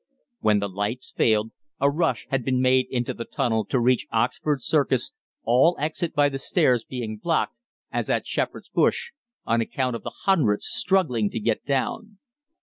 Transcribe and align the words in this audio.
When 0.39 0.57
the 0.57 0.67
lights 0.67 1.11
failed, 1.11 1.51
a 1.79 1.87
rush 1.91 2.25
had 2.31 2.43
been 2.43 2.59
made 2.59 2.87
into 2.89 3.13
the 3.13 3.23
tunnel 3.23 3.65
to 3.65 3.79
reach 3.79 4.07
Oxford 4.11 4.63
Circus, 4.63 5.13
all 5.43 5.75
exit 5.77 6.15
by 6.15 6.27
the 6.27 6.39
stairs 6.39 6.83
being 6.83 7.17
blocked, 7.17 7.53
as 7.91 8.09
at 8.09 8.25
Shepherd's 8.25 8.69
Bush, 8.69 9.11
on 9.45 9.61
account 9.61 9.95
of 9.95 10.01
the 10.01 10.23
hundreds 10.23 10.65
struggling 10.65 11.29
to 11.29 11.39
get 11.39 11.65
down. 11.65 12.17